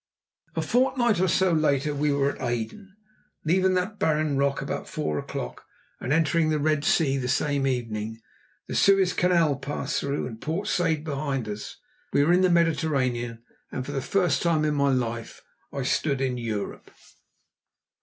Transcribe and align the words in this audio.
A 0.55 0.63
fortnight 0.63 1.19
or 1.19 1.27
so 1.27 1.51
later 1.53 1.93
we 1.93 2.11
were 2.11 2.31
at 2.35 2.41
Aden, 2.41 2.91
leaving 3.45 3.75
that 3.75 3.99
barren 3.99 4.35
rock 4.35 4.59
about 4.59 4.89
four 4.89 5.19
o'clock, 5.19 5.63
and 5.99 6.11
entering 6.11 6.49
the 6.49 6.57
Red 6.57 6.83
Sea 6.83 7.19
the 7.19 7.27
same 7.27 7.67
evening. 7.67 8.19
The 8.67 8.73
Suez 8.73 9.13
Canal 9.13 9.57
passed 9.57 9.99
through, 9.99 10.25
and 10.25 10.41
Port 10.41 10.67
Said 10.67 11.03
behind 11.03 11.47
us, 11.47 11.77
we 12.13 12.23
were 12.23 12.33
in 12.33 12.41
the 12.41 12.49
Mediterranean, 12.49 13.43
and 13.71 13.85
for 13.85 13.91
the 13.91 14.01
first 14.01 14.41
time 14.41 14.65
in 14.65 14.73
my 14.73 14.89
life 14.91 15.43
I 15.71 15.83
stood 15.83 16.19
in 16.19 16.35
Europe. 16.35 16.89